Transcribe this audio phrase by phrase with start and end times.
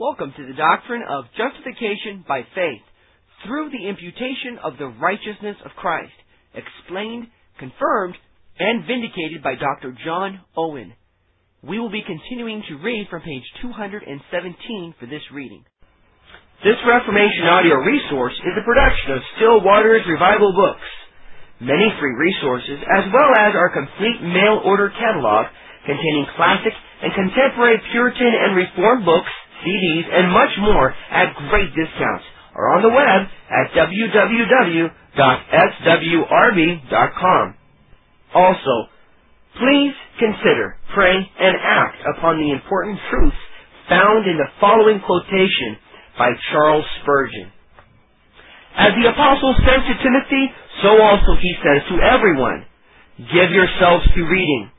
[0.00, 2.80] Welcome to the doctrine of justification by faith
[3.44, 6.16] through the imputation of the righteousness of Christ,
[6.56, 7.28] explained,
[7.60, 8.16] confirmed,
[8.56, 9.92] and vindicated by Dr.
[10.00, 10.96] John Owen.
[11.60, 14.00] We will be continuing to read from page 217
[14.96, 15.68] for this reading.
[16.64, 20.88] This Reformation audio resource is a production of Still Waters Revival Books.
[21.60, 25.44] Many free resources, as well as our complete mail order catalog
[25.84, 26.72] containing classic
[27.04, 29.28] and contemporary Puritan and Reformed books,
[29.66, 32.24] CDs, and much more at great discounts
[32.54, 34.90] are on the web at www.swrb.com.
[38.34, 38.88] Also,
[39.58, 43.36] please consider, pray, and act upon the important truths
[43.88, 45.78] found in the following quotation
[46.18, 47.52] by Charles Spurgeon.
[48.76, 52.66] As the apostle says to Timothy, so also he says to everyone,
[53.32, 54.70] give yourselves to reading.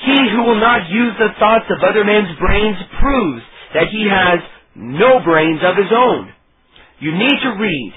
[0.00, 3.42] He who will not use the thoughts of other men's brains proves
[3.76, 4.40] that he has
[4.74, 6.32] no brains of his own.
[6.98, 7.92] You need to read.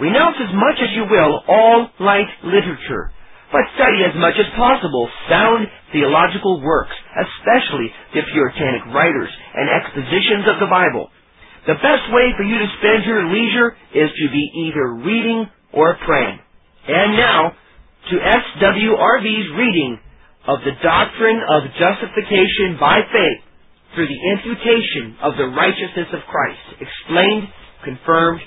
[0.00, 3.12] Renounce as much as you will all light literature,
[3.52, 10.48] but study as much as possible sound theological works, especially the Puritanic writers and expositions
[10.48, 11.12] of the Bible.
[11.68, 15.96] The best way for you to spend your leisure is to be either reading or
[16.06, 16.40] praying.
[16.88, 17.52] And now,
[18.10, 20.00] to SWRB's reading
[20.48, 23.51] of the doctrine of justification by faith
[23.94, 27.48] through the imputation of the righteousness of Christ, explained,
[27.84, 28.40] confirmed,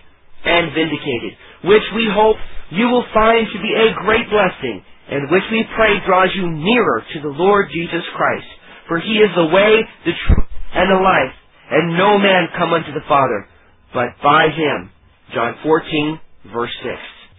[0.46, 1.34] and vindicated,
[1.66, 2.38] which we hope
[2.72, 7.06] you will find to be a great blessing, and which we pray draws you nearer
[7.14, 8.48] to the Lord Jesus Christ.
[8.88, 11.34] For he is the way, the truth, and the life,
[11.72, 13.48] and no man come unto the Father,
[13.94, 14.92] but by him.
[15.34, 16.20] John 14,
[16.54, 16.96] verse 6.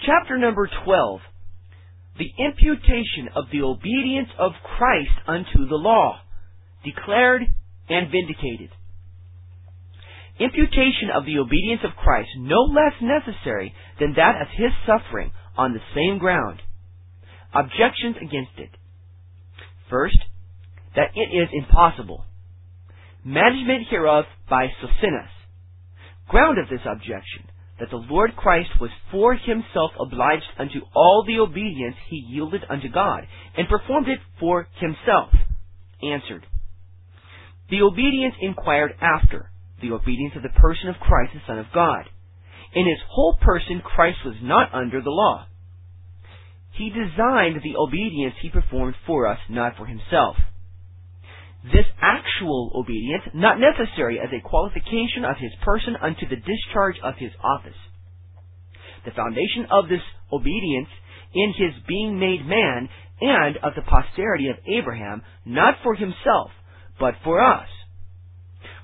[0.07, 1.21] Chapter number 12.
[2.19, 6.21] The imputation of the obedience of Christ unto the law,
[6.85, 7.43] declared
[7.89, 8.71] and vindicated.
[10.39, 15.73] Imputation of the obedience of Christ no less necessary than that of his suffering on
[15.73, 16.61] the same ground.
[17.55, 18.71] Objections against it.
[19.89, 20.19] First,
[20.95, 22.25] that it is impossible.
[23.25, 25.31] Management hereof by Socinus.
[26.29, 27.49] Ground of this objection,
[27.81, 32.91] that the Lord Christ was for himself obliged unto all the obedience he yielded unto
[32.91, 35.31] God, and performed it for himself.
[36.03, 36.45] Answered.
[37.71, 39.51] The obedience inquired after,
[39.83, 42.05] the obedience of the person of Christ, the Son of God.
[42.75, 45.47] In his whole person, Christ was not under the law.
[46.73, 50.37] He designed the obedience he performed for us, not for himself.
[51.65, 57.15] This actual obedience, not necessary as a qualification of his person unto the discharge of
[57.17, 57.79] his office.
[59.05, 60.89] The foundation of this obedience
[61.35, 62.89] in his being made man
[63.21, 66.51] and of the posterity of Abraham, not for himself,
[66.99, 67.69] but for us.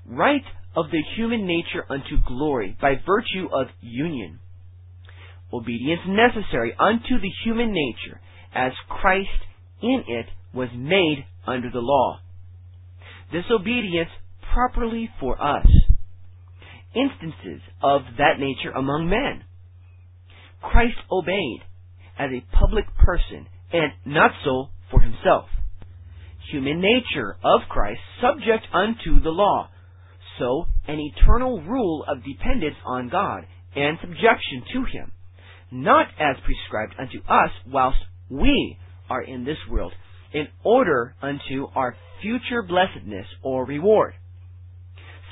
[0.06, 0.45] Right
[0.77, 4.39] of the human nature unto glory by virtue of union.
[5.53, 8.21] Obedience necessary unto the human nature
[8.55, 9.28] as Christ
[9.83, 12.21] in it was made under the law.
[13.33, 14.11] This obedience
[14.53, 15.67] properly for us.
[16.95, 19.45] Instances of that nature among men.
[20.62, 21.61] Christ obeyed
[22.19, 25.49] as a public person and not so for himself
[26.53, 29.71] human nature of Christ subject unto the law.
[30.39, 35.13] So, an eternal rule of dependence on God and subjection to Him,
[35.73, 37.99] not as prescribed unto us whilst
[38.29, 38.79] we
[39.11, 39.93] are in this world,
[40.33, 44.15] in order unto our future blessedness or reward.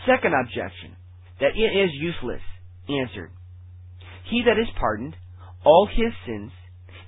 [0.06, 0.96] Second objection,
[1.40, 2.42] that it is useless,
[2.88, 3.30] answered.
[4.30, 5.16] He that is pardoned,
[5.64, 6.50] all his sins,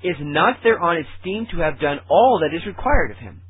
[0.03, 3.42] is not thereon esteemed to have done all that is required of him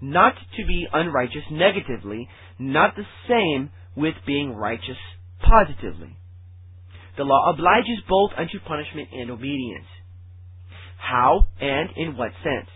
[0.00, 4.98] not to be unrighteous negatively, not the same with being righteous
[5.40, 6.16] positively.
[7.16, 9.86] The law obliges both unto punishment and obedience.
[10.98, 12.68] How and in what sense?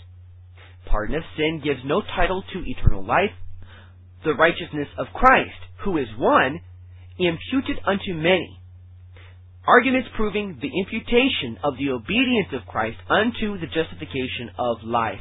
[0.87, 3.31] Pardon of sin gives no title to eternal life.
[4.25, 6.61] The righteousness of Christ, who is one,
[7.19, 8.61] imputed unto many.
[9.67, 15.21] Arguments proving the imputation of the obedience of Christ unto the justification of life.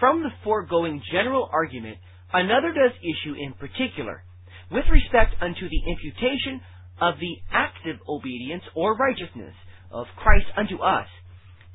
[0.00, 1.98] From the foregoing general argument,
[2.32, 4.24] another does issue in particular,
[4.72, 6.60] with respect unto the imputation
[7.00, 9.54] of the active obedience or righteousness
[9.92, 11.06] of Christ unto us,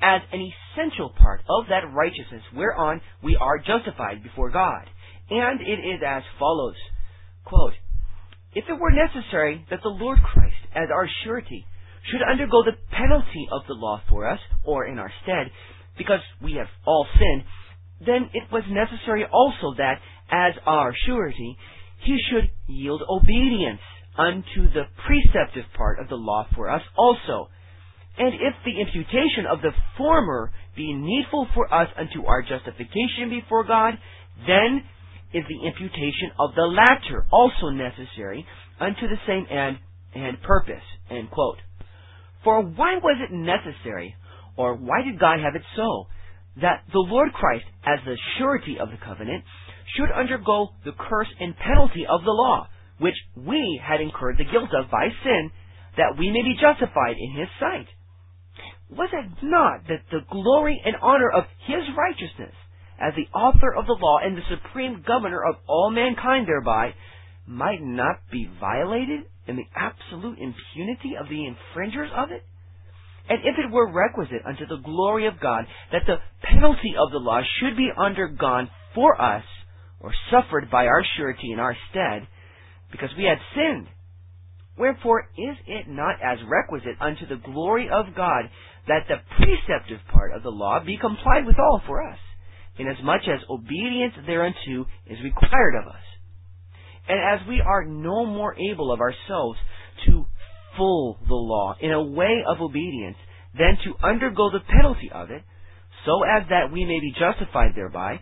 [0.02, 4.90] as an essential part of that righteousness whereon we are justified before God.
[5.30, 6.76] And it is as follows,
[7.44, 7.74] quote,
[8.54, 11.64] If it were necessary that the Lord Christ, as our surety,
[12.10, 15.50] should undergo the penalty of the law for us, or in our stead,
[15.98, 17.44] because we have all sinned,
[18.04, 20.00] then it was necessary also that,
[20.30, 21.56] as our surety,
[22.04, 23.80] he should yield obedience
[24.18, 27.48] unto the preceptive part of the law for us also.
[28.18, 33.64] And if the imputation of the former be needful for us unto our justification before
[33.64, 33.94] God,
[34.46, 34.82] then
[35.32, 38.46] is the imputation of the latter also necessary
[38.80, 39.78] unto the same end
[40.14, 40.82] and purpose.
[41.10, 41.58] End quote.
[42.44, 44.14] For why was it necessary,
[44.56, 46.06] or why did God have it so,
[46.60, 49.44] that the Lord Christ, as the surety of the covenant,
[49.96, 52.68] should undergo the curse and penalty of the law,
[52.98, 55.50] which we had incurred the guilt of by sin,
[55.96, 57.88] that we may be justified in his sight?
[58.90, 62.54] Was it not that the glory and honor of his righteousness,
[63.00, 66.94] as the author of the law and the supreme governor of all mankind thereby,
[67.46, 72.44] might not be violated in the absolute impunity of the infringers of it?
[73.28, 77.18] And if it were requisite unto the glory of God that the penalty of the
[77.18, 79.44] law should be undergone for us,
[80.00, 82.28] or suffered by our surety in our stead,
[82.92, 83.88] because we had sinned,
[84.78, 88.44] wherefore is it not as requisite unto the glory of God
[88.86, 92.18] that the preceptive part of the law be complied withal for us,
[92.78, 96.02] inasmuch as obedience thereunto is required of us?
[97.08, 99.58] And as we are no more able of ourselves
[100.06, 100.26] to
[100.76, 103.16] full the law in a way of obedience
[103.58, 105.42] than to undergo the penalty of it,
[106.04, 108.20] so as that we may be justified thereby,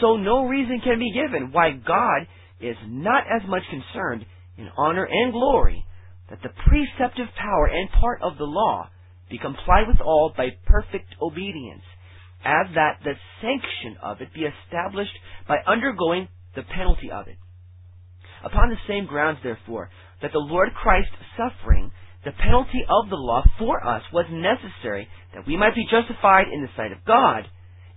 [0.00, 2.26] so no reason can be given why God
[2.60, 4.26] is not as much concerned
[4.56, 5.84] in honor and glory
[6.30, 8.88] that the preceptive power and part of the law
[9.30, 11.82] be complied with all by perfect obedience,
[12.44, 15.16] as that the sanction of it be established
[15.46, 17.36] by undergoing the penalty of it.
[18.44, 19.90] Upon the same grounds, therefore,
[20.22, 21.92] that the Lord Christ suffering
[22.24, 26.62] the penalty of the law for us was necessary that we might be justified in
[26.62, 27.44] the sight of God,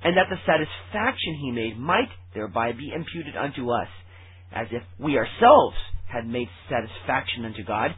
[0.03, 3.87] and that the satisfaction he made might thereby be imputed unto us,
[4.53, 5.75] as if we ourselves
[6.07, 7.91] had made satisfaction unto God,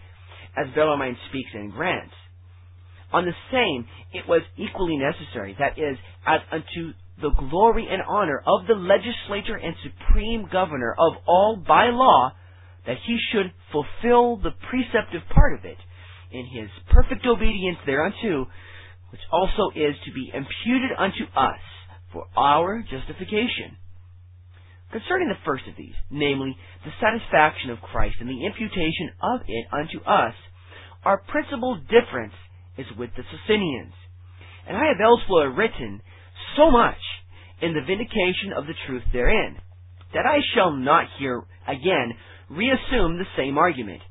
[0.56, 2.14] as Bellarmine speaks and grants.
[3.12, 8.42] On the same, it was equally necessary, that is, as unto the glory and honor
[8.46, 12.31] of the legislator and supreme governor of all by law,
[12.86, 15.78] that he should fulfill the preceptive part of it
[16.32, 18.48] in his perfect obedience thereunto,
[19.12, 21.62] which also is to be imputed unto us
[22.12, 23.78] for our justification.
[24.92, 29.66] Concerning the first of these, namely, the satisfaction of Christ and the imputation of it
[29.74, 30.34] unto us,
[31.04, 32.34] our principal difference
[32.78, 33.94] is with the Socinians.
[34.68, 36.02] And I have elsewhere written
[36.56, 37.02] so much
[37.62, 39.58] in the vindication of the truth therein,
[40.14, 42.14] that I shall not here again
[42.50, 44.01] reassume the same argument.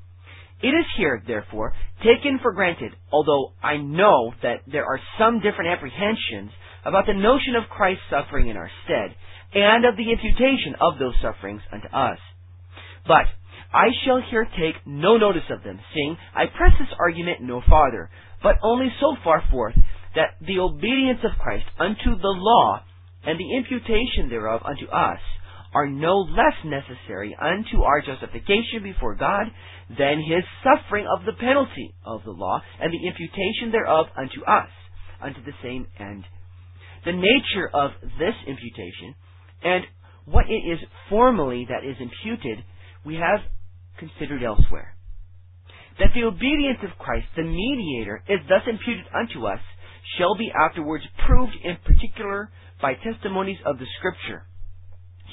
[0.62, 1.74] It is here, therefore,
[2.04, 6.52] taken for granted, although I know that there are some different apprehensions
[6.84, 9.14] about the notion of Christ's suffering in our stead,
[9.54, 12.18] and of the imputation of those sufferings unto us.
[13.06, 13.26] But
[13.72, 18.10] I shall here take no notice of them, seeing I press this argument no farther,
[18.42, 19.74] but only so far forth
[20.14, 22.82] that the obedience of Christ unto the law
[23.24, 25.18] and the imputation thereof unto us
[25.74, 29.46] are no less necessary unto our justification before God
[29.98, 34.68] than his suffering of the penalty of the law and the imputation thereof unto us,
[35.22, 36.24] unto the same end.
[37.04, 39.14] The nature of this imputation
[39.64, 39.84] and
[40.26, 40.78] what it is
[41.08, 42.64] formally that is imputed,
[43.04, 43.40] we have
[43.98, 44.94] considered elsewhere.
[45.98, 49.60] That the obedience of Christ, the mediator, is thus imputed unto us,
[50.18, 52.50] shall be afterwards proved in particular
[52.80, 54.46] by testimonies of the Scripture.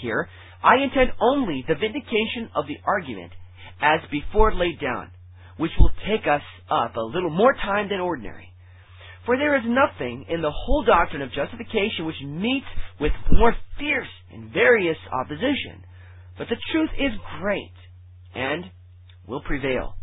[0.01, 0.29] Here,
[0.63, 3.31] I intend only the vindication of the argument
[3.81, 5.11] as before laid down,
[5.57, 8.49] which will take us up a little more time than ordinary.
[9.25, 12.65] For there is nothing in the whole doctrine of justification which meets
[12.99, 15.83] with more fierce and various opposition,
[16.37, 17.73] but the truth is great
[18.33, 18.65] and
[19.27, 19.95] will prevail.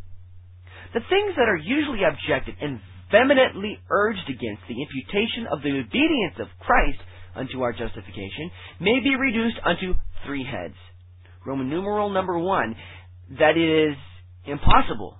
[0.94, 6.38] The things that are usually objected and vehemently urged against the imputation of the obedience
[6.38, 7.00] of Christ
[7.36, 8.50] unto our justification
[8.80, 9.94] may be reduced unto
[10.26, 10.74] three heads.
[11.44, 12.74] Roman numeral number one,
[13.38, 13.96] that it is
[14.46, 15.16] impossible.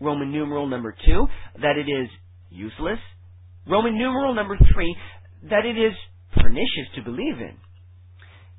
[0.00, 1.26] Roman numeral number two,
[1.62, 2.08] that it is
[2.50, 2.98] useless.
[3.66, 4.94] Roman numeral number three,
[5.48, 5.94] that it is
[6.36, 7.56] pernicious to believe in.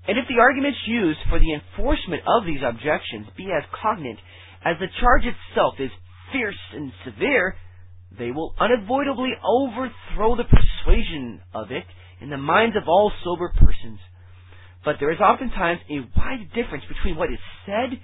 [0.07, 4.19] And if the arguments used for the enforcement of these objections be as cognate
[4.63, 5.89] as the charge itself is
[6.31, 7.55] fierce and severe,
[8.17, 11.85] they will unavoidably overthrow the persuasion of it
[12.21, 13.99] in the minds of all sober persons.
[14.83, 17.99] But there is oftentimes a wide difference between what is said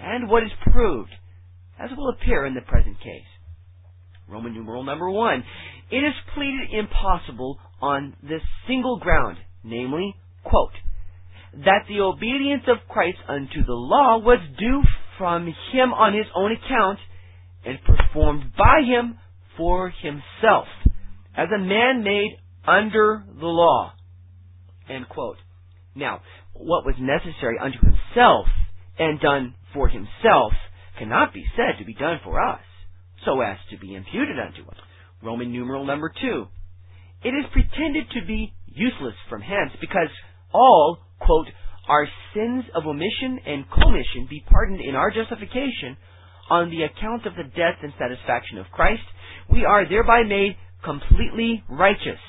[0.00, 1.10] and what is proved,
[1.78, 3.24] as will appear in the present case.
[4.28, 5.42] Roman numeral number one.
[5.90, 10.72] It is pleaded impossible on this single ground, namely, quote,
[11.64, 14.82] that the obedience of Christ unto the law was due
[15.18, 16.98] from him on his own account
[17.64, 19.18] and performed by him
[19.56, 20.66] for himself
[21.36, 23.92] as a man made under the law.
[24.88, 25.36] End quote.
[25.94, 26.20] Now,
[26.54, 28.46] what was necessary unto himself
[28.98, 30.52] and done for himself
[30.98, 32.60] cannot be said to be done for us,
[33.24, 34.76] so as to be imputed unto us.
[35.22, 36.46] Roman numeral number two.
[37.24, 40.08] It is pretended to be useless from hence, because
[40.52, 41.46] all, quote,
[41.88, 45.96] our sins of omission and commission be pardoned in our justification
[46.50, 49.02] on the account of the death and satisfaction of Christ,
[49.50, 52.20] we are thereby made completely righteous,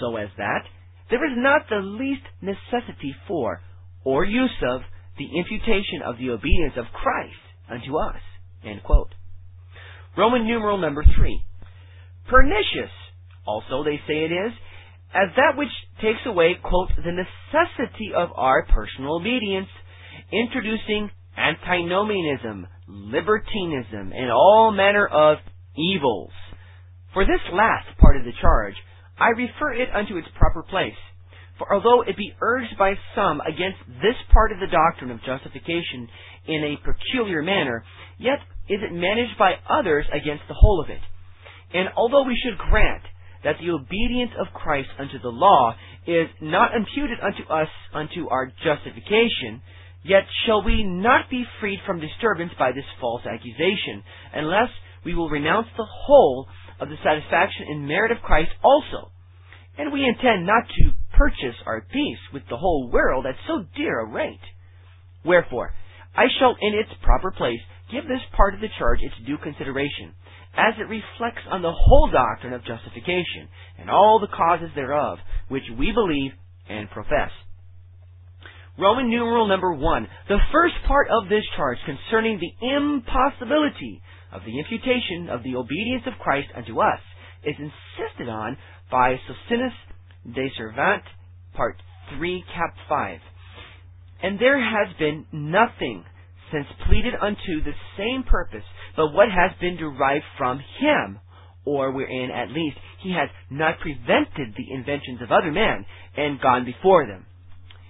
[0.00, 0.62] so as that
[1.10, 3.62] there is not the least necessity for
[4.04, 4.80] or use of
[5.18, 7.34] the imputation of the obedience of Christ
[7.70, 8.20] unto us.
[10.16, 11.42] Roman numeral number three.
[12.28, 12.90] Pernicious,
[13.46, 14.52] also they say it is,
[15.14, 15.70] as that which
[16.02, 19.68] takes away, quote, the necessity of our personal obedience,
[20.32, 25.38] introducing antinomianism, libertinism, and all manner of
[25.76, 26.32] evils.
[27.12, 28.74] For this last part of the charge,
[29.18, 30.96] I refer it unto its proper place.
[31.58, 36.08] For although it be urged by some against this part of the doctrine of justification
[36.46, 37.82] in a peculiar manner,
[38.18, 41.00] yet is it managed by others against the whole of it.
[41.72, 43.02] And although we should grant
[43.42, 45.74] that the obedience of Christ unto the law
[46.06, 49.62] is not imputed unto us unto our justification,
[50.04, 54.04] yet shall we not be freed from disturbance by this false accusation,
[54.34, 54.68] unless
[55.04, 56.48] we will renounce the whole
[56.80, 59.10] of the satisfaction and merit of Christ also.
[59.78, 64.00] And we intend not to purchase our peace with the whole world at so dear
[64.00, 64.40] a rate.
[65.24, 65.72] Wherefore,
[66.14, 70.14] I shall in its proper place give this part of the charge its due consideration,
[70.56, 75.18] as it reflects on the whole doctrine of justification, and all the causes thereof,
[75.48, 76.32] which we believe
[76.68, 77.30] and profess.
[78.78, 84.02] Roman numeral number one, the first part of this charge concerning the impossibility
[84.32, 87.00] of the imputation of the obedience of Christ unto us,
[87.44, 88.56] is insisted on
[88.90, 89.74] by Socinus
[90.34, 91.02] de Servant,
[91.54, 91.76] part
[92.18, 93.18] 3, cap 5.
[94.22, 96.04] And there has been nothing
[96.52, 98.64] since pleaded unto the same purpose,
[98.96, 101.18] but what has been derived from him,
[101.64, 105.84] or wherein at least he has not prevented the inventions of other men
[106.16, 107.26] and gone before them.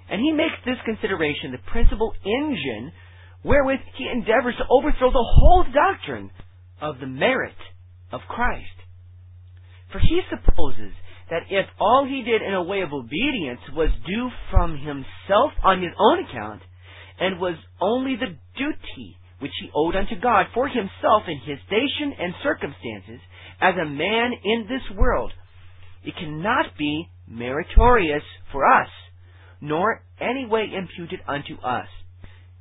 [0.09, 2.93] And he makes this consideration the principal engine
[3.47, 6.31] wherewith he endeavors to overthrow the whole doctrine
[6.81, 7.55] of the merit
[8.11, 8.67] of Christ.
[9.93, 10.93] For he supposes
[11.31, 15.81] that if all he did in a way of obedience was due from himself on
[15.81, 16.63] his own account,
[17.19, 22.13] and was only the duty which he owed unto God for himself in his station
[22.19, 23.21] and circumstances
[23.61, 25.33] as a man in this world,
[26.05, 28.23] it cannot be meritorious
[28.53, 28.89] for us,
[29.61, 31.89] nor any way imputed unto us.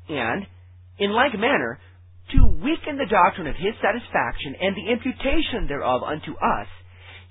[0.09, 0.45] And,
[0.97, 1.79] in like manner,
[2.31, 6.67] to weaken the doctrine of his satisfaction and the imputation thereof unto us,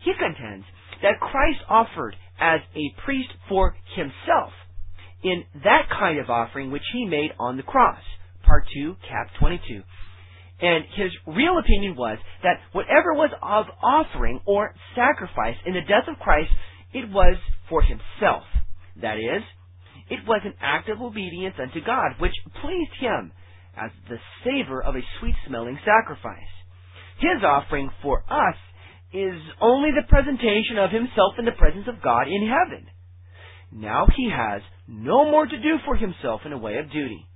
[0.04, 0.64] he contends
[1.02, 4.52] that Christ offered as a priest for himself
[5.22, 7.98] in that kind of offering which he made on the cross.
[8.44, 9.82] Part 2, cap 22.
[10.60, 16.06] And his real opinion was that whatever was of offering or sacrifice in the death
[16.08, 16.50] of Christ,
[16.92, 17.36] it was
[17.68, 18.44] for himself.
[19.00, 19.42] That is,
[20.08, 23.32] it was an act of obedience unto God, which pleased him
[23.76, 26.52] as the savor of a sweet smelling sacrifice.
[27.18, 28.56] His offering for us
[29.12, 32.86] is only the presentation of himself in the presence of God in heaven.
[33.72, 37.26] Now he has no more to do for himself in a way of duty.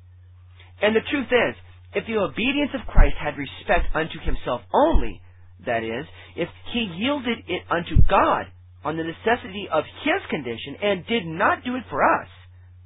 [0.83, 1.55] And the truth is,
[1.95, 5.21] if the obedience of Christ had respect unto himself only,
[5.67, 8.47] that is, if he yielded it unto God
[8.85, 12.29] on the necessity of his condition and did not do it for us,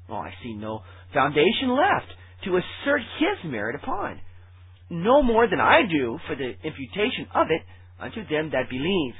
[0.08, 0.82] well, I see no
[1.12, 2.12] foundation left
[2.44, 4.20] to assert his merit upon.
[4.90, 7.62] No more than I do for the imputation of it
[7.98, 9.14] unto them that believe.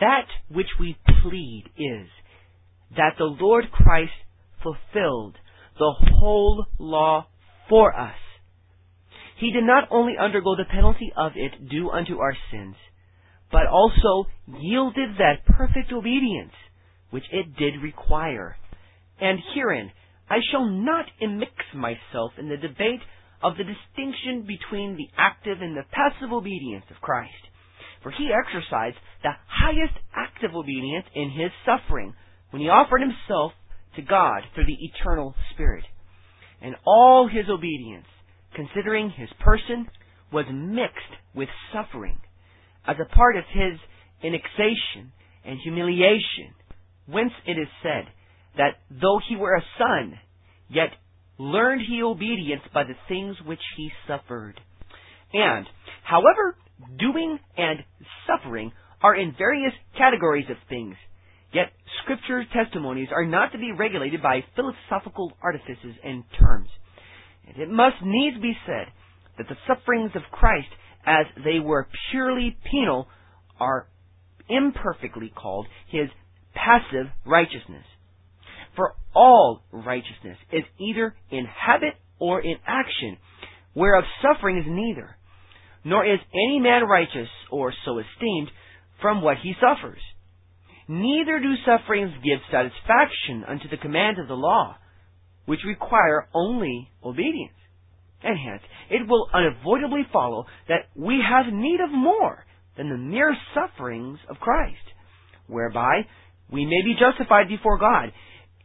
[0.00, 2.08] That which we plead is
[2.96, 4.12] that the Lord Christ
[4.62, 5.36] fulfilled
[5.78, 7.26] the whole law
[7.68, 8.16] for us.
[9.38, 12.74] He did not only undergo the penalty of it due unto our sins,
[13.52, 16.52] but also yielded that perfect obedience
[17.10, 18.56] which it did require.
[19.20, 19.92] And herein
[20.28, 23.00] I shall not immix myself in the debate
[23.42, 27.32] of the distinction between the active and the passive obedience of Christ.
[28.02, 32.14] For he exercised the highest active obedience in his suffering
[32.50, 33.52] when he offered himself
[33.96, 35.84] to God through the eternal Spirit.
[36.60, 38.06] And all his obedience,
[38.54, 39.86] considering his person,
[40.32, 42.18] was mixed with suffering
[42.86, 43.78] as a part of his
[44.22, 45.12] exinanition
[45.44, 46.54] and humiliation,
[47.06, 48.06] whence it is said
[48.56, 50.18] that though he were a son,
[50.68, 50.90] yet
[51.38, 54.60] learned he obedience by the things which he suffered.
[55.32, 55.66] And,
[56.02, 56.56] however,
[56.98, 57.80] doing and
[58.26, 58.72] suffering
[59.02, 60.96] are in various categories of things,
[61.52, 61.72] yet
[62.02, 66.68] Scripture testimonies are not to be regulated by philosophical artifices and terms.
[67.46, 68.86] And it must needs be said
[69.38, 70.68] that the sufferings of Christ,
[71.04, 73.08] as they were purely penal,
[73.60, 73.86] are
[74.48, 76.08] imperfectly called his
[76.54, 77.84] passive righteousness.
[78.76, 83.16] For all righteousness is either in habit or in action,
[83.74, 85.16] whereof suffering is neither.
[85.84, 88.50] Nor is any man righteous, or so esteemed,
[89.00, 90.00] from what he suffers.
[90.88, 94.76] Neither do sufferings give satisfaction unto the command of the law,
[95.46, 97.52] which require only obedience.
[98.22, 102.44] And hence, it will unavoidably follow that we have need of more
[102.76, 104.76] than the mere sufferings of Christ,
[105.46, 106.02] whereby
[106.50, 108.12] we may be justified before God,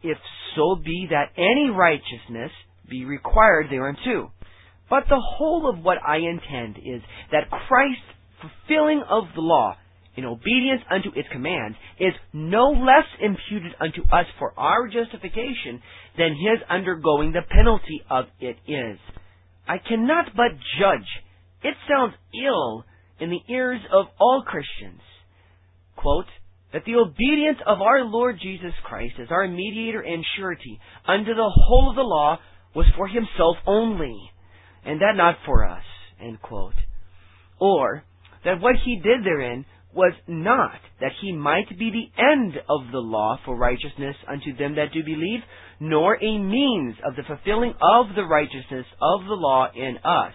[0.02, 0.18] if
[0.56, 2.50] so be that any righteousness
[2.88, 4.32] be required thereunto.
[4.90, 8.02] But the whole of what I intend is that Christ's
[8.40, 9.76] fulfilling of the law
[10.16, 15.80] in obedience unto its commands is no less imputed unto us for our justification
[16.18, 18.98] than his undergoing the penalty of it is.
[19.66, 21.08] I cannot but judge.
[21.62, 22.84] It sounds ill
[23.20, 25.00] in the ears of all Christians.
[25.96, 26.26] Quote,
[26.72, 31.52] that the obedience of our Lord Jesus Christ as our mediator and surety under the
[31.54, 32.38] whole of the law
[32.74, 34.16] was for himself only,
[34.84, 35.82] and that not for us.
[37.58, 38.04] Or
[38.44, 39.64] that what he did therein
[39.94, 44.76] was not that he might be the end of the law for righteousness unto them
[44.76, 45.40] that do believe,
[45.80, 50.32] nor a means of the fulfilling of the righteousness of the law in us,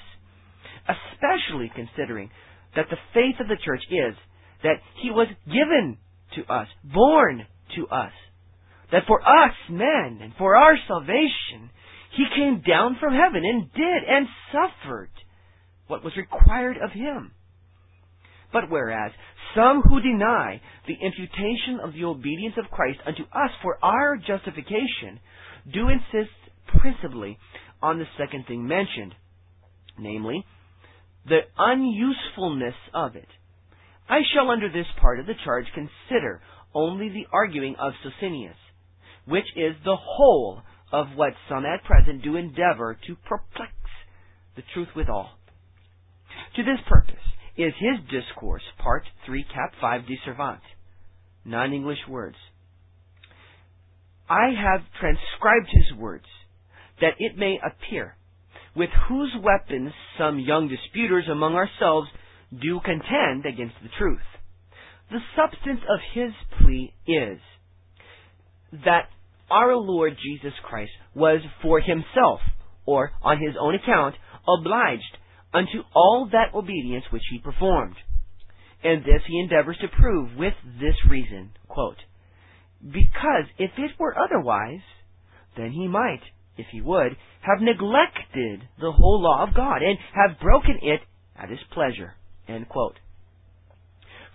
[0.87, 2.29] especially considering
[2.75, 4.15] that the faith of the church is
[4.63, 5.97] that he was given
[6.35, 8.11] to us, born to us,
[8.91, 11.69] that for us men and for our salvation,
[12.15, 15.11] he came down from heaven and did and suffered
[15.87, 17.31] what was required of him.
[18.51, 19.11] But whereas
[19.55, 25.19] some who deny the imputation of the obedience of Christ unto us for our justification
[25.71, 26.33] do insist
[26.79, 27.37] principally
[27.81, 29.13] on the second thing mentioned,
[29.99, 30.45] namely,
[31.25, 33.27] the unusefulness of it.
[34.09, 36.41] I shall under this part of the charge consider
[36.73, 38.55] only the arguing of Socinus,
[39.25, 43.73] which is the whole of what some at present do endeavor to perplex
[44.55, 45.29] the truth withal.
[46.55, 47.15] To this purpose
[47.57, 50.61] is his discourse, part 3, cap 5, de servant.
[51.43, 52.37] Non-English words.
[54.29, 56.25] I have transcribed his words,
[57.01, 58.15] that it may appear,
[58.75, 62.09] with whose weapons some young disputers among ourselves
[62.51, 64.21] do contend against the truth.
[65.09, 67.39] The substance of his plea is
[68.85, 69.09] that
[69.49, 72.41] our Lord Jesus Christ was for himself,
[72.85, 74.15] or on his own account,
[74.47, 75.17] obliged
[75.53, 77.95] unto all that obedience which he performed.
[78.83, 81.97] And this he endeavors to prove with this reason, quote,
[82.83, 84.81] Because if it were otherwise,
[85.55, 86.21] then he might,
[86.57, 91.01] if he would, have neglected the whole law of God, and have broken it
[91.35, 92.15] at his pleasure.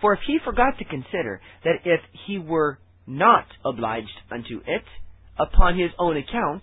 [0.01, 4.85] For if he forgot to consider that if he were not obliged unto it
[5.39, 6.63] upon his own account,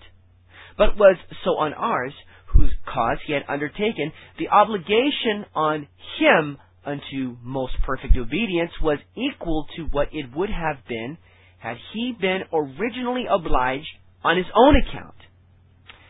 [0.78, 2.14] but was so on ours,
[2.48, 9.68] whose cause he had undertaken, the obligation on him unto most perfect obedience was equal
[9.76, 11.18] to what it would have been
[11.60, 13.90] had he been originally obliged
[14.24, 15.16] on his own account.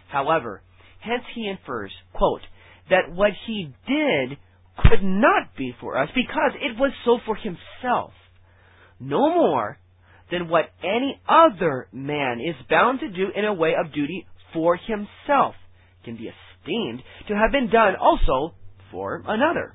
[0.10, 0.62] However,
[1.00, 2.42] hence he infers, quote,
[2.90, 4.38] that what he did
[4.84, 8.14] could not be for us because it was so for himself.
[9.00, 9.80] No more
[10.32, 14.76] than what any other man is bound to do in a way of duty for
[14.76, 15.56] himself
[16.04, 18.54] can be esteemed to have been done also
[18.92, 19.74] for another.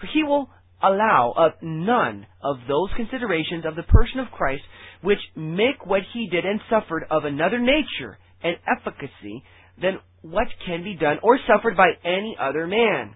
[0.00, 0.48] For he will
[0.82, 4.62] allow of none of those considerations of the person of Christ
[5.02, 9.42] which make what he did and suffered of another nature and efficacy
[9.80, 13.14] than what can be done or suffered by any other man.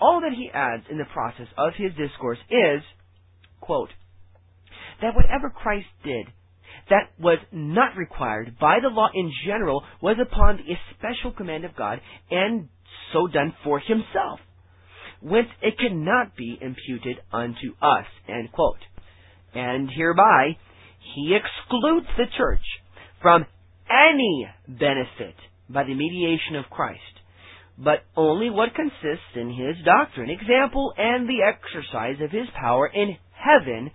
[0.00, 2.82] All that he adds in the process of his discourse is,
[3.60, 3.90] quote,
[5.00, 6.26] that whatever Christ did
[6.88, 11.74] that was not required by the law in general was upon the especial command of
[11.74, 12.00] God
[12.30, 12.68] and
[13.12, 14.40] so done for himself,
[15.20, 18.78] whence it cannot be imputed unto us, end quote.
[19.54, 20.56] And hereby
[21.14, 22.64] he excludes the church
[23.22, 23.46] from
[23.90, 25.34] any benefit
[25.68, 27.00] by the mediation of Christ,
[27.78, 33.16] but only what consists in his doctrine, example, and the exercise of his power in
[33.32, 33.90] heaven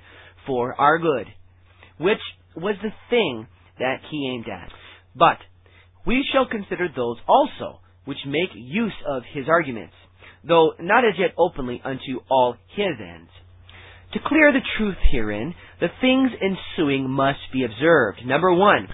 [0.45, 1.27] for our good,
[1.97, 2.19] which
[2.55, 3.47] was the thing
[3.79, 4.71] that he aimed at.
[5.15, 5.37] But
[6.05, 9.93] we shall consider those also which make use of his arguments,
[10.43, 13.29] though not as yet openly unto all his ends.
[14.13, 18.25] To clear the truth herein, the things ensuing must be observed.
[18.25, 18.87] Number one,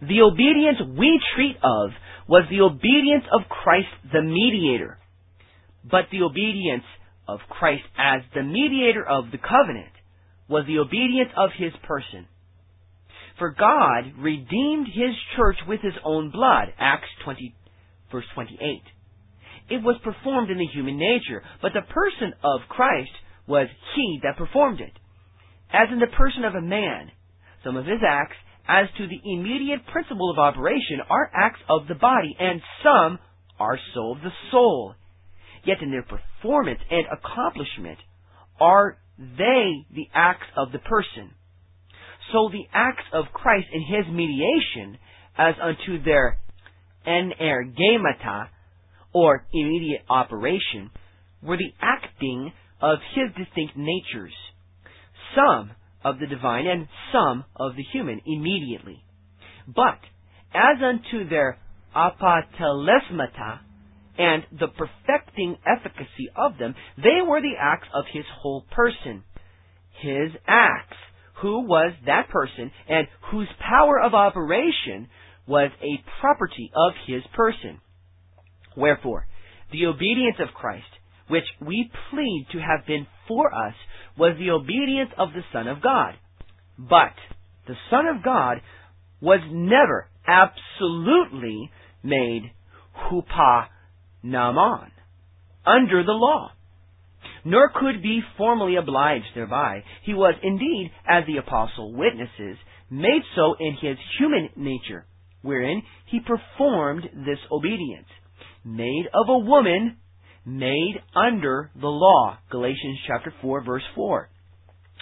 [0.00, 1.90] the obedience we treat of
[2.28, 4.98] was the obedience of Christ the mediator.
[5.84, 6.84] But the obedience
[7.28, 9.92] of Christ as the mediator of the covenant
[10.48, 12.26] was the obedience of his person.
[13.38, 16.74] For God redeemed his church with his own blood.
[16.78, 17.54] Acts 20,
[18.12, 18.82] verse 28.
[19.70, 23.12] It was performed in the human nature, but the person of Christ
[23.46, 24.92] was he that performed it.
[25.72, 27.10] As in the person of a man,
[27.64, 28.36] some of his acts,
[28.70, 33.18] as to the immediate principle of operation, are acts of the body, and some
[33.58, 34.94] are so of the soul.
[35.64, 37.98] Yet in their performance and accomplishment
[38.60, 41.32] are they the acts of the person.
[42.32, 44.98] So the acts of Christ in his mediation,
[45.36, 46.38] as unto their
[47.06, 48.48] energemata,
[49.12, 50.90] or immediate operation,
[51.42, 54.32] were the acting of his distinct natures,
[55.34, 55.72] some
[56.04, 59.04] of the divine and some of the human immediately.
[59.66, 59.98] But
[60.54, 61.58] as unto their
[61.94, 63.60] apotelesmata
[64.18, 69.22] and the perfecting efficacy of them, they were the acts of his whole person.
[70.00, 70.96] His acts,
[71.40, 75.08] who was that person and whose power of operation
[75.46, 77.80] was a property of his person.
[78.76, 79.26] Wherefore,
[79.72, 80.84] the obedience of Christ,
[81.28, 83.74] which we plead to have been for us,
[84.20, 86.12] was the obedience of the Son of God.
[86.78, 87.16] But
[87.66, 88.58] the Son of God
[89.22, 91.70] was never absolutely
[92.02, 92.52] made
[92.94, 93.64] hupo
[94.22, 94.90] nomon,
[95.64, 96.50] under the law,
[97.46, 99.84] nor could be formally obliged thereby.
[100.04, 102.58] He was indeed, as the apostle witnesses,
[102.90, 105.06] made so in his human nature,
[105.40, 108.08] wherein he performed this obedience,
[108.66, 109.96] made of a woman,
[110.50, 112.38] made under the law.
[112.50, 114.28] Galatians chapter 4 verse 4.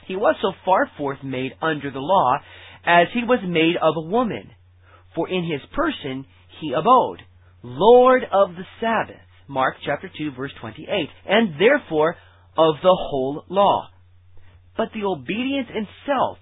[0.06, 2.38] He was so far forth made under the law
[2.84, 4.50] as he was made of a woman.
[5.14, 6.26] For in his person
[6.60, 7.22] he abode,
[7.62, 9.20] Lord of the Sabbath.
[9.48, 11.08] Mark chapter 2 verse 28.
[11.26, 12.16] And therefore
[12.56, 13.88] of the whole law.
[14.76, 16.38] But the obedience itself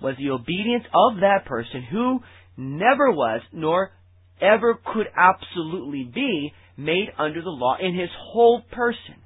[0.00, 2.20] was the obedience of that person who
[2.56, 3.92] never was nor
[4.40, 9.16] ever could absolutely be made under the law in his whole person.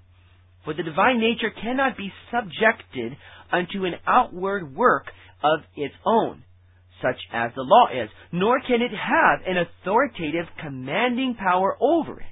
[0.64, 3.16] For the divine nature cannot be subjected
[3.50, 5.06] unto an outward work
[5.42, 6.44] of its own,
[7.00, 12.26] such as the law is, nor can it have an authoritative commanding power over it,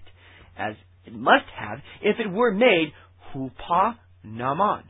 [0.59, 0.75] as
[1.07, 2.93] it must have if it were made
[3.33, 3.95] hupo
[4.27, 4.83] nomon,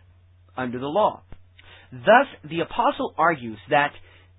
[0.57, 1.23] under the law.
[1.93, 3.93] Thus, the apostle argues that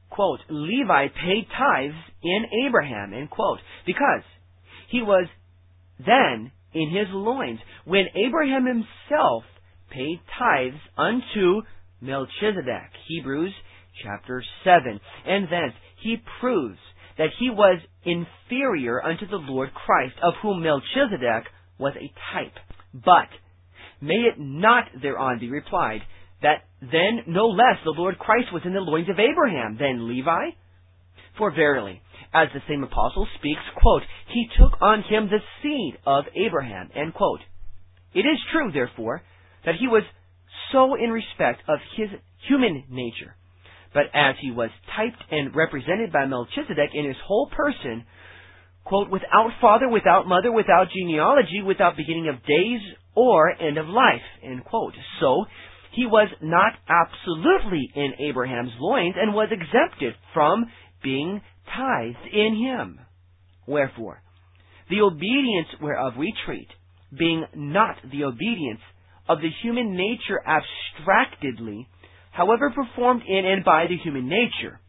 [0.09, 4.23] quote, Levi paid tithes in Abraham, end quote, because
[4.89, 5.27] he was
[5.99, 9.43] then in his loins when Abraham himself
[9.89, 11.61] paid tithes unto
[12.01, 13.53] Melchizedek, Hebrews
[14.03, 14.99] chapter 7.
[15.25, 16.77] And thence he proves
[17.17, 21.45] that he was inferior unto the Lord Christ, of whom Melchizedek
[21.79, 22.53] was a type.
[22.93, 23.29] But
[24.01, 26.01] may it not thereon be replied
[26.41, 30.51] that then no less the Lord Christ was in the loins of Abraham than Levi?
[31.37, 32.01] For verily,
[32.33, 37.13] as the same apostle speaks, quote, he took on him the seed of Abraham, end
[37.13, 37.41] quote.
[38.13, 39.21] It is true, therefore,
[39.65, 40.03] that he was
[40.71, 42.09] so in respect of his
[42.47, 43.35] human nature.
[43.93, 48.05] But as he was typed and represented by Melchizedek in his whole person,
[48.83, 52.81] quote, without father, without mother, without genealogy, without beginning of days
[53.15, 54.93] or end of life, end quote.
[55.19, 55.45] So,
[55.93, 60.65] he was not absolutely in Abraham's loins and was exempted from
[61.01, 61.41] being
[61.75, 62.99] tithed in him.
[63.65, 64.21] Wherefore,
[64.89, 66.67] the obedience whereof we treat,
[67.17, 68.81] being not the obedience
[69.27, 71.87] of the human nature abstractedly,
[72.31, 74.79] however performed in and by the human nature,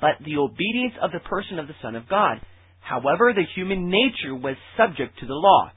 [0.00, 2.40] but the obedience of the person of the Son of God,
[2.80, 5.72] however the human nature was subject to the law,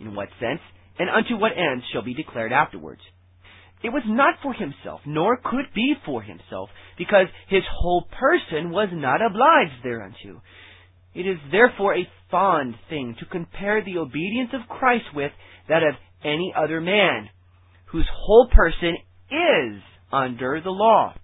[0.00, 0.60] in what sense
[0.98, 3.00] and unto what ends shall be declared afterwards.
[3.82, 8.88] It was not for himself, nor could be for himself, because his whole person was
[8.92, 10.42] not obliged thereunto.
[11.14, 15.32] It is therefore a fond thing to compare the obedience of Christ with
[15.68, 17.30] that of any other man,
[17.86, 18.96] whose whole person
[19.30, 21.14] is under the law.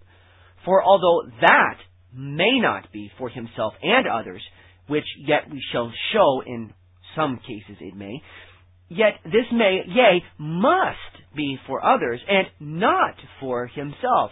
[0.64, 1.76] For although that
[2.14, 4.42] may not be for himself and others,
[4.86, 6.72] which yet we shall show in
[7.14, 8.22] some cases it may,
[8.88, 14.30] yet this may, yea, must be for others, and not for himself.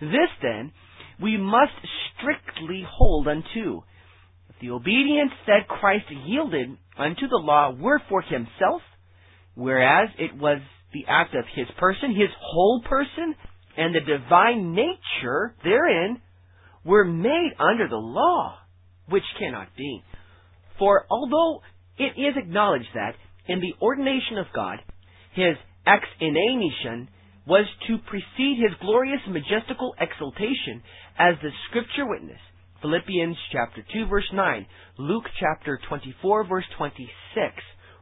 [0.00, 0.72] This then
[1.20, 1.72] we must
[2.18, 3.82] strictly hold unto.
[4.60, 8.80] the obedience that Christ yielded unto the law were for himself,
[9.54, 10.60] whereas it was
[10.92, 13.34] the act of his person, his whole person,
[13.76, 16.20] and the divine nature therein
[16.84, 18.56] were made under the law,
[19.08, 20.02] which cannot be.
[20.78, 21.62] For although
[21.98, 23.14] it is acknowledged that
[23.46, 24.78] in the ordination of God,
[25.34, 27.08] his ex inanition
[27.46, 30.82] was to precede his glorious majestical exaltation
[31.18, 32.40] as the scripture witness.
[32.82, 34.66] Philippians chapter 2 verse 9,
[34.98, 37.08] Luke chapter 24 verse 26,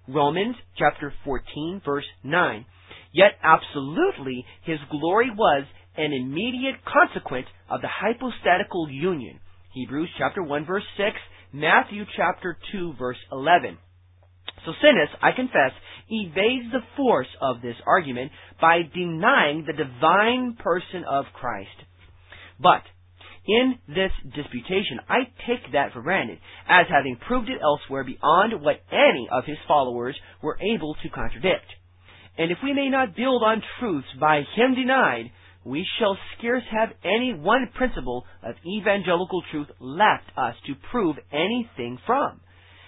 [0.08, 2.66] Romans chapter 14 verse 9.
[3.12, 5.64] Yet absolutely his glory was
[5.96, 9.38] an immediate consequence of the hypostatical union.
[9.74, 11.10] Hebrews chapter 1 verse 6,
[11.52, 13.78] Matthew chapter 2 verse 11.
[14.66, 15.72] Socinus, I confess,
[16.08, 21.76] evades the force of this argument by denying the divine person of Christ.
[22.60, 22.82] But
[23.46, 28.82] in this disputation, I take that for granted, as having proved it elsewhere beyond what
[28.90, 31.66] any of his followers were able to contradict.
[32.38, 35.30] And if we may not build on truths by him denied,
[35.64, 41.98] we shall scarce have any one principle of evangelical truth left us to prove anything
[42.06, 42.40] from.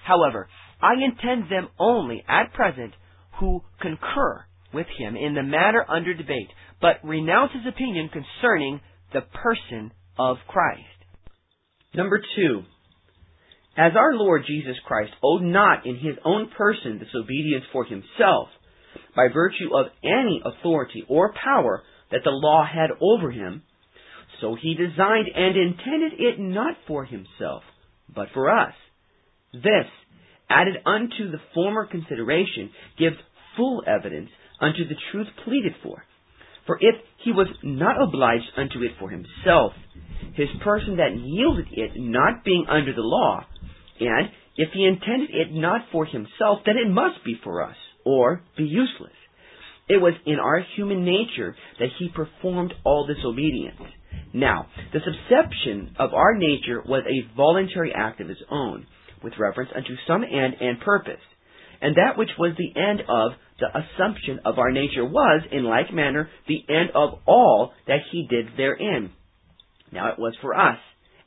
[0.04, 0.48] However,
[0.80, 2.92] I intend them only at present
[3.40, 6.48] who concur with him in the matter under debate,
[6.80, 8.80] but renounce his opinion concerning
[9.12, 10.82] the person of Christ.
[11.94, 12.62] Number two,
[13.76, 18.48] as our Lord Jesus Christ owed not in his own person this obedience for himself,
[19.14, 23.62] by virtue of any authority or power that the law had over him,
[24.40, 27.62] so he designed and intended it not for himself,
[28.14, 28.74] but for us.
[29.52, 29.86] This,
[30.48, 33.16] added unto the former consideration, gives
[33.56, 34.30] full evidence
[34.60, 36.02] unto the truth pleaded for.
[36.66, 39.72] For if he was not obliged unto it for himself,
[40.34, 43.44] his person that yielded it not being under the law,
[44.00, 48.42] and if he intended it not for himself, then it must be for us, or
[48.56, 49.12] be useless.
[49.88, 53.80] It was in our human nature that he performed all this obedience.
[54.32, 58.86] Now, the susception of our nature was a voluntary act of his own,
[59.26, 61.20] with reference unto some end and purpose.
[61.82, 65.92] And that which was the end of the assumption of our nature was, in like
[65.92, 69.10] manner, the end of all that he did therein.
[69.90, 70.78] Now it was for us,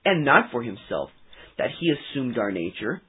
[0.05, 1.09] and not for himself,
[1.57, 3.01] that he assumed our nature,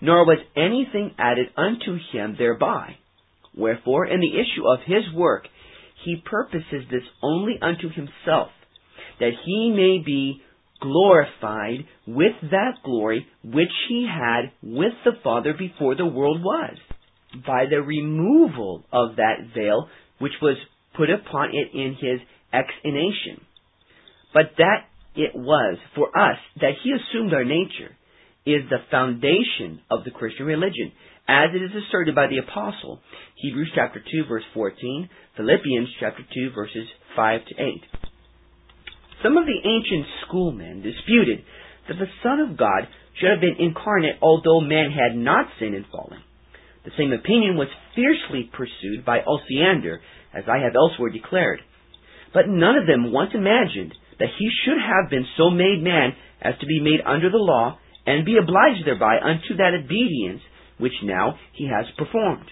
[0.00, 2.96] nor was anything added unto him thereby.
[3.54, 5.48] Wherefore, in the issue of his work,
[6.02, 8.48] he purposes this only unto himself,
[9.18, 10.40] that he may be
[10.80, 16.76] glorified with that glory which he had with the Father before the world was,
[17.46, 19.88] by the removal of that veil
[20.18, 20.56] which was
[20.96, 22.20] put upon it in his
[22.52, 23.44] ex inanition.
[24.32, 27.96] But that it was for us that he assumed our nature
[28.46, 30.92] is the foundation of the Christian religion,
[31.28, 33.00] as it is asserted by the apostle,
[33.36, 38.09] Hebrews chapter 2 verse 14, Philippians chapter 2 verses 5 to 8.
[39.22, 41.44] Some of the ancient schoolmen disputed
[41.88, 45.84] that the Son of God should have been incarnate although man had not sinned and
[45.92, 46.22] fallen.
[46.84, 49.98] The same opinion was fiercely pursued by Osiander,
[50.32, 51.60] as I have elsewhere declared.
[52.32, 56.54] But none of them once imagined that he should have been so made man as
[56.60, 60.40] to be made under the law and be obliged thereby unto that obedience
[60.78, 62.46] which now he has performed.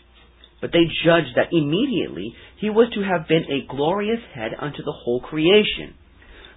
[0.60, 4.92] But they judged that immediately he was to have been a glorious head unto the
[4.92, 5.94] whole creation.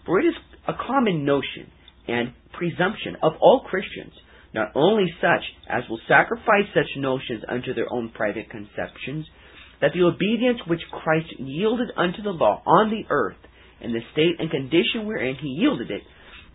[0.05, 0.35] For it is
[0.67, 1.71] a common notion
[2.07, 4.13] and presumption of all Christians,
[4.53, 9.25] not only such as will sacrifice such notions unto their own private conceptions,
[9.79, 13.37] that the obedience which Christ yielded unto the law on the earth,
[13.79, 16.03] in the state and condition wherein he yielded it,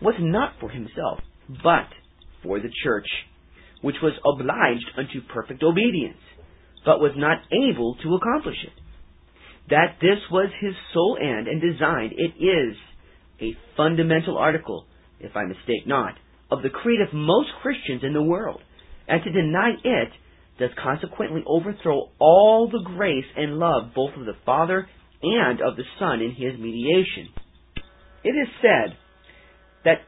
[0.01, 1.19] was not for himself,
[1.63, 1.89] but
[2.43, 3.07] for the church,
[3.81, 6.21] which was obliged unto perfect obedience,
[6.85, 8.73] but was not able to accomplish it.
[9.69, 12.77] That this was his sole end and design, it is
[13.41, 14.85] a fundamental article,
[15.19, 16.13] if I mistake not,
[16.51, 18.61] of the creed of most Christians in the world,
[19.07, 20.09] and to deny it
[20.59, 24.87] does consequently overthrow all the grace and love both of the Father
[25.21, 27.29] and of the Son in his mediation.
[28.23, 28.97] It is said
[29.85, 30.01] that,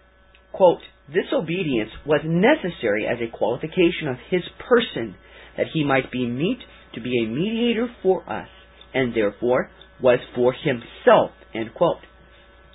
[0.52, 5.16] quote, this obedience was necessary as a qualification of his person,
[5.58, 6.60] that he might be meet
[6.94, 8.48] to be a mediator for us,
[8.94, 9.70] and therefore
[10.02, 11.98] was for himself, end quote.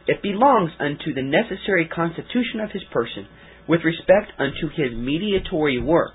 [0.06, 3.26] It belongs unto the necessary constitution of his person
[3.66, 6.12] with respect unto his mediatory work.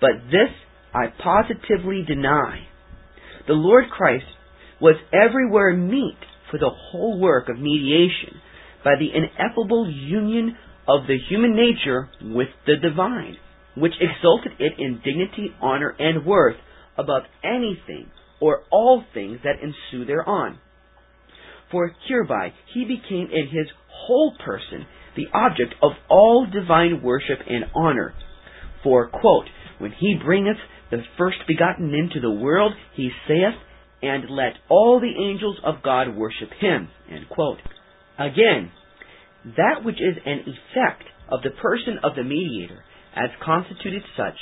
[0.00, 0.50] But this
[0.94, 2.66] I positively deny.
[3.46, 4.24] The Lord Christ
[4.80, 6.18] was everywhere meet
[6.50, 8.40] for the whole work of mediation
[8.84, 13.36] by the ineffable union of the human nature with the divine,
[13.76, 16.56] which exalted it in dignity, honor, and worth
[16.96, 18.10] above anything
[18.40, 20.58] or all things that ensue thereon.
[21.70, 27.64] For hereby he became in his whole person the object of all divine worship and
[27.74, 28.14] honor.
[28.82, 29.46] For, quote,
[29.78, 30.56] when he bringeth
[30.90, 33.54] the first begotten into the world, he saith,
[34.00, 36.88] and let all the angels of God worship him.
[38.18, 38.70] Again,
[39.56, 44.36] that which is an effect of the person of the mediator, as constituted such,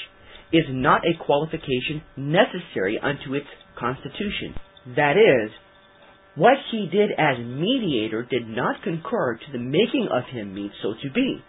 [0.53, 3.47] is not a qualification necessary unto its
[3.79, 4.55] constitution.
[4.95, 5.51] That is,
[6.37, 10.95] what he did as mediator did not concur to the making of him meet so
[11.03, 11.43] to be,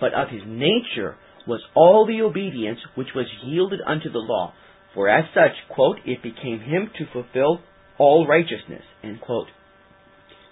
[0.00, 4.52] but of his nature was all the obedience which was yielded unto the law,
[4.94, 7.60] for as such, quote, it became him to fulfill
[7.98, 8.82] all righteousness,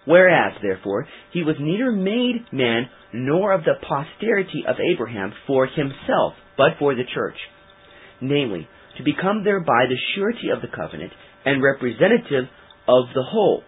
[0.04, 6.34] Whereas, therefore, he was neither made man nor of the posterity of Abraham for himself,
[6.56, 7.36] but for the church,
[8.20, 11.12] namely, to become thereby the surety of the covenant
[11.44, 12.48] and representative
[12.88, 13.62] of the whole.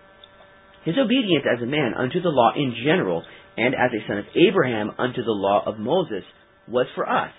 [0.85, 3.23] His obedience as a man unto the law in general,
[3.57, 6.25] and as a son of Abraham unto the law of Moses,
[6.69, 7.33] was for us,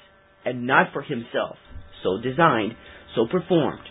[0.45, 1.57] and not for himself,
[2.03, 2.73] so designed,
[3.15, 3.87] so performed,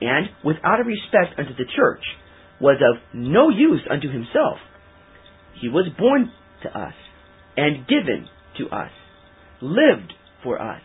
[0.00, 2.02] and without a respect unto the church,
[2.60, 4.58] was of no use unto himself.
[5.60, 6.30] He was born
[6.62, 6.94] to us,
[7.56, 8.28] and given
[8.58, 8.90] to us,
[9.60, 10.82] lived for us,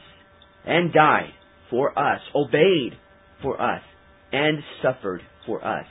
[0.65, 1.33] and died
[1.69, 2.93] for us, obeyed
[3.41, 3.81] for us,
[4.31, 5.85] and suffered for us,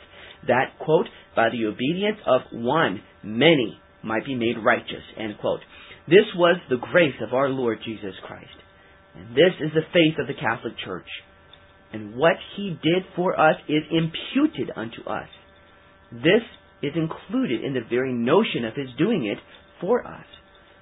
[0.47, 5.61] that, quote, by the obedience of one, many might be made righteous, end quote.
[6.09, 8.47] This was the grace of our Lord Jesus Christ.
[9.15, 11.07] And this is the faith of the Catholic Church.
[11.93, 15.29] And what he did for us is imputed unto us.
[16.11, 16.43] This
[16.83, 19.39] is included in the very notion of his doing it
[19.81, 20.25] for us,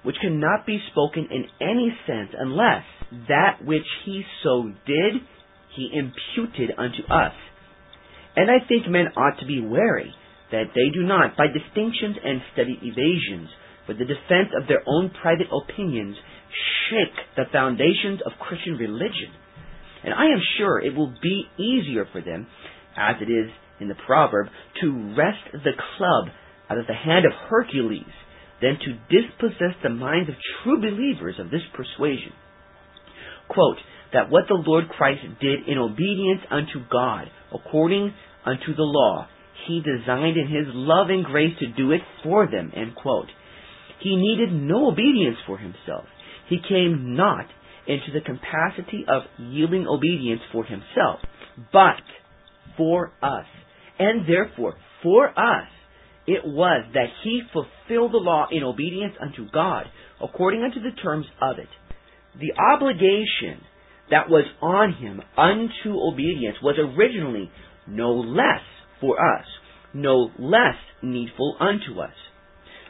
[0.03, 2.83] which cannot be spoken in any sense unless
[3.27, 5.21] that which he so did,
[5.75, 7.33] he imputed unto us.
[8.35, 10.13] And I think men ought to be wary
[10.51, 13.49] that they do not, by distinctions and steady evasions,
[13.85, 16.15] for the defense of their own private opinions,
[16.89, 19.31] shake the foundations of Christian religion.
[20.03, 22.47] And I am sure it will be easier for them,
[22.97, 24.47] as it is in the proverb,
[24.81, 26.33] to wrest the club
[26.69, 28.13] out of the hand of Hercules
[28.61, 32.31] than to dispossess the minds of true believers of this persuasion.
[33.47, 33.77] Quote,
[34.13, 38.13] that what the Lord Christ did in obedience unto God, according
[38.45, 39.27] unto the law,
[39.67, 43.29] he designed in his love and grace to do it for them, end quote.
[44.01, 46.05] He needed no obedience for himself.
[46.49, 47.45] He came not
[47.87, 51.19] into the capacity of yielding obedience for himself,
[51.71, 52.01] but
[52.77, 53.45] for us.
[53.99, 55.67] And therefore, for us,
[56.27, 59.85] it was that he fulfilled the law in obedience unto God,
[60.21, 61.69] according unto the terms of it.
[62.39, 63.61] The obligation
[64.11, 67.49] that was on him unto obedience was originally
[67.87, 68.61] no less
[68.99, 69.45] for us,
[69.93, 72.13] no less needful unto us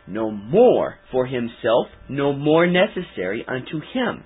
[0.08, 4.24] no more for himself, no more necessary unto him.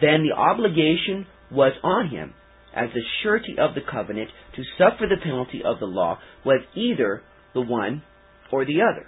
[0.00, 2.34] Then the obligation was on him,
[2.74, 7.22] as the surety of the covenant, to suffer the penalty of the law, was either
[7.54, 8.02] the one
[8.50, 9.06] or the other.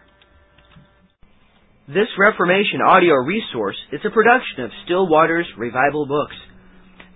[1.88, 6.36] This Reformation audio resource is a production of Still Waters Revival Books.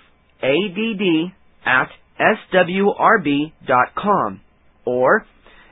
[0.43, 1.07] add
[1.65, 1.89] at
[2.53, 4.41] swrb.com
[4.85, 5.25] or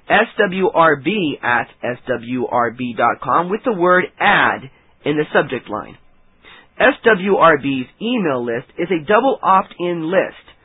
[0.08, 4.60] swrb at swrb.com with the word add
[5.04, 5.98] in the subject line.
[6.80, 10.59] SWRB's email list is a double opt-in list.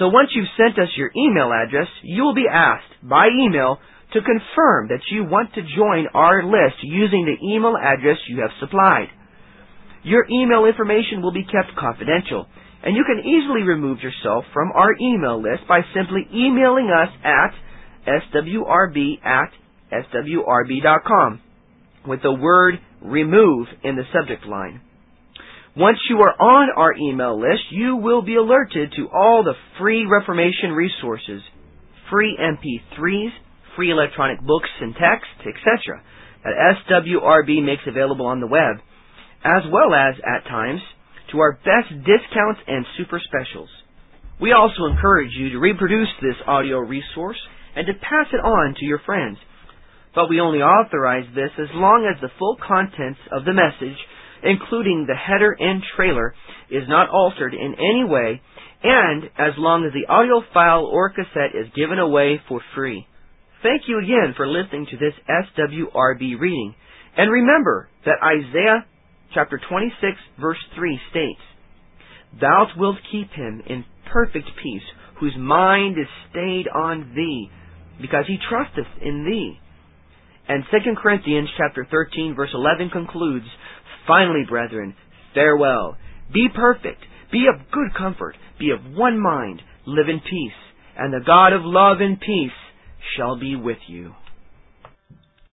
[0.00, 3.78] So once you've sent us your email address, you will be asked by email
[4.14, 8.50] to confirm that you want to join our list using the email address you have
[8.60, 9.08] supplied.
[10.02, 12.46] Your email information will be kept confidential,
[12.82, 17.54] and you can easily remove yourself from our email list by simply emailing us at
[18.08, 19.52] swrb at
[19.92, 21.40] swrb.com
[22.08, 24.80] with the word remove in the subject line.
[25.80, 30.04] Once you are on our email list, you will be alerted to all the free
[30.04, 31.40] Reformation resources,
[32.10, 33.30] free MP3s,
[33.76, 36.04] free electronic books and texts, etc.
[36.44, 38.76] that SWRB makes available on the web,
[39.42, 40.82] as well as, at times,
[41.32, 43.70] to our best discounts and super specials.
[44.38, 47.40] We also encourage you to reproduce this audio resource
[47.74, 49.38] and to pass it on to your friends.
[50.14, 53.96] But we only authorize this as long as the full contents of the message,
[54.42, 56.34] including the header and trailer,
[56.70, 58.40] is not altered in any way,
[58.82, 63.06] and as long as the audio file or cassette is given away for free.
[63.62, 66.74] Thank you again for listening to this SWRB reading.
[67.16, 68.86] And remember that Isaiah
[69.34, 71.40] chapter 26 verse 3 states,
[72.40, 74.82] Thou wilt keep him in perfect peace,
[75.18, 77.50] whose mind is stayed on thee,
[78.00, 79.58] because he trusteth in thee.
[80.48, 83.46] And 2 Corinthians chapter 13 verse 11 concludes,
[84.06, 84.94] Finally, brethren,
[85.34, 85.96] farewell.
[86.32, 87.02] Be perfect.
[87.32, 88.36] Be of good comfort.
[88.58, 89.62] Be of one mind.
[89.86, 90.52] Live in peace.
[90.96, 92.50] And the God of love and peace
[93.16, 94.14] shall be with you.